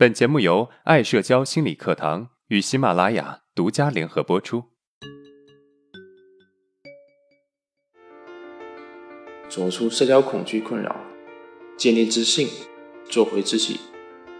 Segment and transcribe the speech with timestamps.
[0.00, 4.64] 本节目由爱社交心理课堂与喜马拉雅独家联合播出。
[9.50, 10.96] 走出社交恐惧困扰，
[11.76, 12.48] 建立自信，
[13.10, 13.78] 做回自己，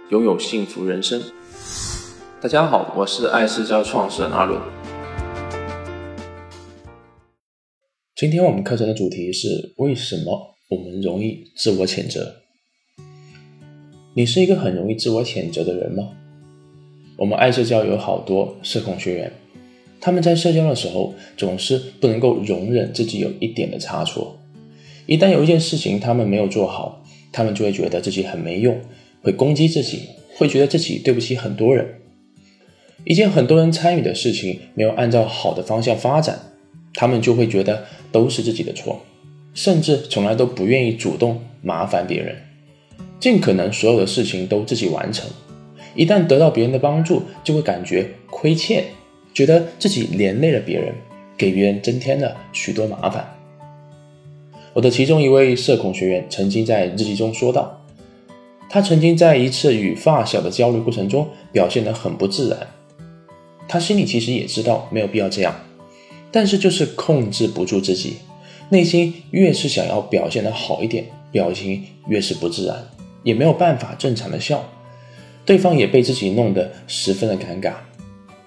[0.09, 1.21] 拥有幸福人生。
[2.41, 4.59] 大家好，我是爱社交创始人阿伦。
[8.17, 12.40] 今天我们课程的主题是：为什么我们容易自我谴责？
[14.13, 16.09] 你是一个很容易自我谴责的人吗？
[17.17, 19.33] 我们爱社交有好多社恐学员，
[20.01, 24.37] 他们在社交的时候总是不能够容忍自己有一点的差错。
[25.07, 28.81] 一旦有一件事情他们没有做好，他们就会觉得自己很没用，
[29.23, 30.01] 会攻击自己，
[30.37, 31.87] 会觉得自己对不起很多人。
[33.05, 36.37] 一件很多人参与的事情没有按照好的方向发展，
[36.95, 39.01] 他们就会觉得都是自己的错，
[39.55, 42.37] 甚至从来都不愿意主动麻烦别人。
[43.21, 45.29] 尽可能所有的事情都自己完成，
[45.95, 48.85] 一旦得到别人的帮助，就会感觉亏欠，
[49.35, 50.95] 觉得自己连累了别人，
[51.37, 53.37] 给别人增添了许多麻烦。
[54.73, 57.85] 我的其中一位社恐学员曾经在日记中说道，
[58.71, 62.69] 他曾经在一次与发小的交流过程中表现得很不自然，
[63.69, 65.55] 他心里其实也知道没有必要这样，
[66.33, 68.17] 但是就是控制不住自己，
[68.71, 72.77] 内心越是想要表现得好一点，表情越是不自然。
[73.23, 74.65] 也没有办法正常的笑，
[75.45, 77.73] 对方也被自己弄得十分的尴尬。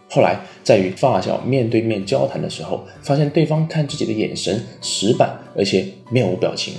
[0.09, 6.75] 后来在与发小面对面交谈的时候，发现对方看自己的眼神死板，而且面无表情，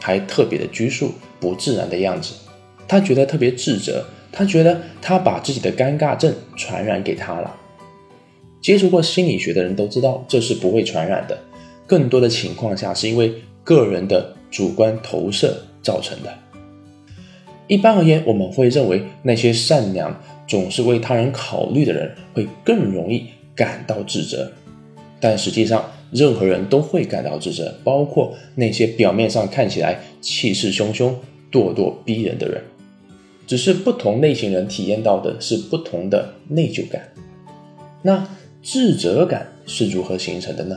[0.00, 2.34] 还特别的拘束、不自然的样子。
[2.86, 7.54] 他觉得特别自责，他觉得他把自己的尴尬症传染给他了。
[8.60, 11.36] 接触过心理学的人都知道，这是不会传染的。
[11.86, 16.32] 更多的情况下是因为个人的主观投射造成的。
[17.68, 24.50] 一般而言，我们会认为那些善良、总是为他人考虑的人会更容易感到自责，
[25.20, 31.12] 但实际上，任何人都会感到自责，包括那些表面上看起来气势汹汹、
[31.52, 32.62] 咄咄逼人的人。
[33.46, 37.08] 只是不同类型人体验到的是不同的内疚感。
[38.02, 38.26] 那
[38.62, 40.76] 自责感是如何形成的呢？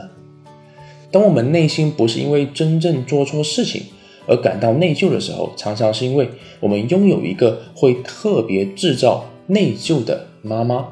[1.10, 3.82] 当我们内心不是因为真正做错事情。
[4.26, 6.28] 而感到内疚的时候，常常是因为
[6.60, 10.88] 我们拥有一个会特别制造内疚的妈妈。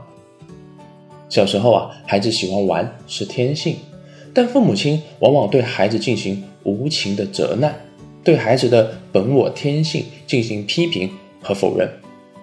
[1.28, 3.76] 小时候啊，孩子喜欢玩是天性，
[4.34, 7.74] 但父母亲往往对孩子进行无情的责难，
[8.24, 11.08] 对孩子的本我天性进行批评
[11.40, 11.88] 和否认，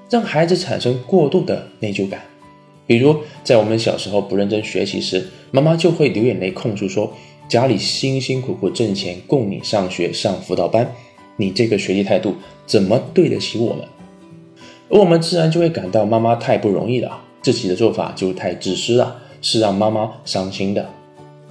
[0.09, 2.21] 让孩子产生过度的内疚感。
[2.85, 7.11] 比如，在我们小时候不认真学习时，妈妈就会流眼泪控诉说。
[7.47, 10.93] 家里辛辛苦苦挣钱供你上学上辅导班，
[11.37, 12.35] 你这个学习态度
[12.65, 13.85] 怎么对得起我们？
[14.89, 20.89] 而我们自然就会感到妈妈太不容易了，自己的做法就太自私了，是让妈妈伤心的。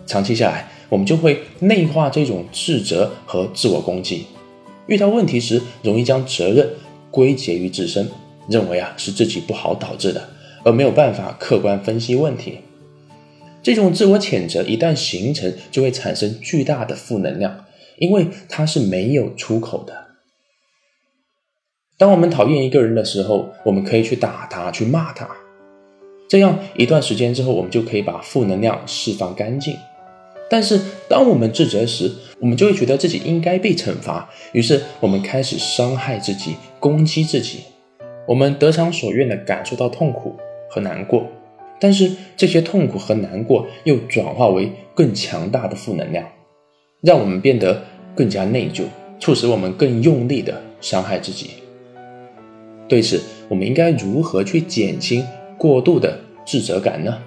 [0.07, 4.27] 长期下来，我们就会内化这种自责和自我攻击。
[4.87, 6.69] 遇到问题时，容易将责任
[7.11, 8.07] 归结于自身，
[8.49, 10.28] 认为啊是自己不好导致的，
[10.63, 12.59] 而没有办法客观分析问题。
[13.66, 17.65] 这种自我谴责一旦形成，就会产生巨大的负能量，
[17.99, 20.06] 因为它是没有出口的。
[21.99, 25.28] 当我们讨厌一个人的时候，我们可以去打他，去骂他，
[26.28, 29.77] 这样一段时间之后，我们就可以把负能量释放干净。
[30.48, 37.65] 但是，当我们自责时，我们就会觉得自己应该被惩罚，于是我们开始伤害自己，攻击自己，
[38.28, 40.37] 我们得偿所愿的感受到痛苦
[40.71, 41.27] 和难过。
[41.78, 46.26] 但是这些痛苦和难过又转化为更强大的负能量，
[47.03, 47.82] 让我们变得
[48.14, 48.84] 更加内疚，
[49.20, 51.50] 促使我们更用力的伤害自己。
[52.88, 55.25] 对此，我们应该如何去减轻
[55.59, 57.19] 过度的自责感呢？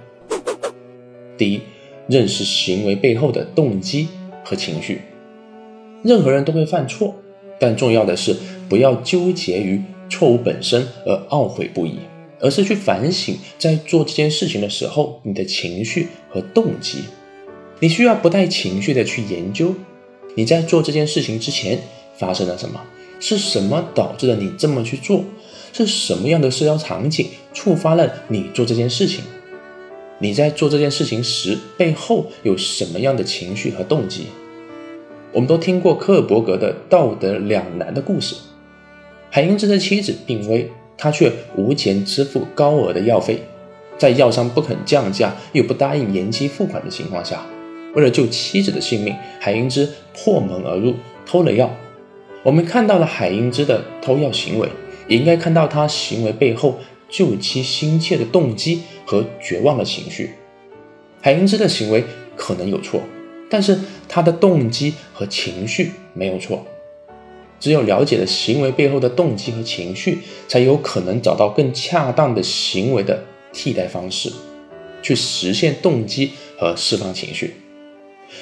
[1.37, 1.61] 第一，
[2.07, 4.07] 认识行为背后的动机
[4.43, 5.01] 和情绪。
[6.01, 7.13] 任何人都会犯错，
[7.59, 8.35] 但重要的是
[8.67, 11.99] 不要纠结于错误本身而懊悔不已。
[12.39, 16.99] 而是去反省，在做这件事情的时候，你的情绪和动机。
[17.79, 19.73] 你需要不带情绪的去研究，
[20.35, 21.79] 你在做这件事情之前
[22.17, 22.81] 发生了什么？
[23.21, 25.23] 是什么导致了你这么去做？
[25.73, 29.23] 是什么样的社交场景触发了你做这件事情？
[30.19, 34.27] 你在做这件事情时背后有什么样的情绪和动机？
[35.31, 38.35] 我们都听过科尔伯格的道德两难的故事，
[39.29, 40.69] 海因兹的妻子病危。
[40.99, 43.41] 他却无钱支付高额的药费，
[43.97, 47.45] 在药商不肯降价又不答应延期付款的情况下，
[47.95, 50.93] 为了救妻子的性命，海英之破门而入
[51.25, 51.73] 偷了药。
[52.43, 54.67] 我们看到了海英之的偷药行为，
[55.07, 56.77] 也应该看到他行为背后
[57.09, 60.31] 救妻心切的动机和绝望的情绪。
[61.21, 62.03] 海英之的行为
[62.35, 63.01] 可能有错，
[63.49, 66.65] 但是他的动机和情绪没有错。
[67.59, 74.31] 只有了解了行为背后的动机和情绪，才有可能找到更恰当的行为的替代方式，
[75.01, 77.55] 去实现动机和释放情绪。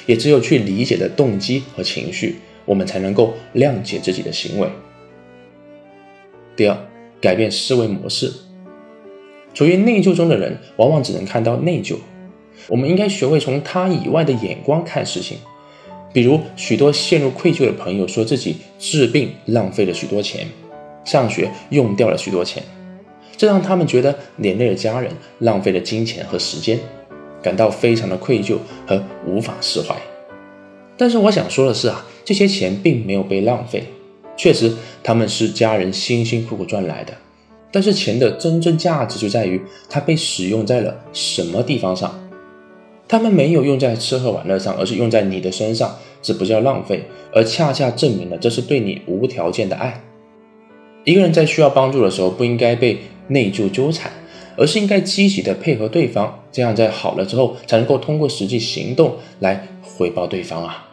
[0.06, 4.68] 也只有去理解了动机和情绪，我们才能够谅解自己的行为。
[6.54, 6.76] 第二，
[7.20, 8.32] 改变思维模式。
[9.54, 11.96] 处于内疚中的人，往往只能看到内疚。
[12.68, 15.38] 我们应该学会从他以外的眼光看事情。
[16.12, 20.46] 比如，许多陷入愧疚的朋友说自己治病浪费了许多钱，
[21.04, 22.62] 上学用掉了许多钱，
[23.36, 26.78] 这让他们觉得连累了家人，浪费了金钱和时间，
[27.42, 28.56] 感到非常的愧疚
[28.86, 29.94] 和无法释怀。
[30.96, 33.84] 但是我想说的是啊，这些钱并没有被浪费，
[34.36, 34.72] 确实
[35.02, 37.12] 他们是家人辛辛苦苦赚来的。
[37.70, 39.60] 但是钱的真正价值就在于
[39.90, 42.18] 它被使用在了什么地方上。
[43.08, 50.02] 他们没有用在吃喝玩乐上，而是用在你的身上，这不叫浪费，而恰恰证明了这是对你无条件的爱。
[51.04, 54.12] 一个人在需要帮助的时候，不应该被内疚纠缠，
[54.58, 60.86] 而是应该积极的配合对方，这样在好了之后，才能够通过实际行动来回报对方啊。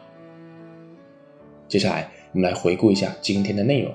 [1.67, 3.91] 接下来，我们来回顾一下今天的内容。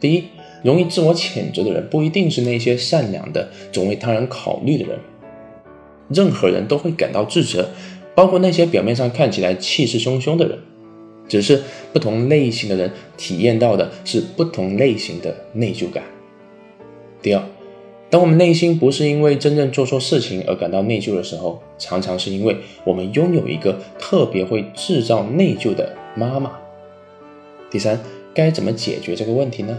[0.00, 0.24] 第一，
[0.62, 4.98] 容易自我谴责的人，不一定是那些善良的、总为他人考虑的人。
[6.12, 7.70] 任何人都会感到自责，
[8.14, 10.58] 包括那些表面上看起来气势汹汹的人，
[11.28, 11.62] 只是
[11.92, 16.02] 不同类型的人体验到的是不同类型的内疚感。
[17.22, 17.42] 第二，
[18.10, 26.52] 当我们内心不是因为真正做错事情而感到内疚的时候，常常是因为我们拥有一个特别会制造内疚的妈妈。
[27.70, 28.00] 第三，
[28.34, 29.78] 该怎么解决这个问题呢？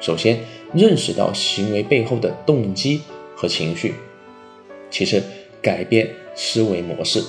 [0.00, 0.40] 首先，
[0.72, 3.02] 认识到行为背后的动机
[3.36, 3.92] 和情绪。
[4.90, 5.22] 其次，
[5.62, 7.22] 改变思维模式。